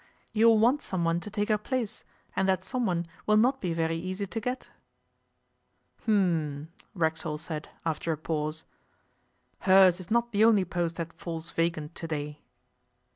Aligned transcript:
You 0.33 0.47
will 0.47 0.57
want 0.57 0.81
someone 0.81 1.19
to 1.19 1.29
take 1.29 1.49
her 1.49 1.59
place, 1.59 2.03
and 2.35 2.49
that 2.49 2.63
someone 2.63 3.05
will 3.27 3.37
not 3.37 3.61
be 3.61 3.71
very 3.71 3.97
easy 3.97 4.25
to 4.25 4.39
get.' 4.39 4.71
'H'm!' 6.07 6.69
Racksole 6.95 7.37
said, 7.37 7.69
after 7.85 8.11
a 8.11 8.17
pause. 8.17 8.63
'Hers 9.59 9.99
is 9.99 10.09
not 10.09 10.31
the 10.31 10.43
only 10.43 10.65
post 10.65 10.95
that 10.95 11.13
falls 11.13 11.51
vacant 11.51 11.93
to 11.93 12.07
day. 12.07 12.39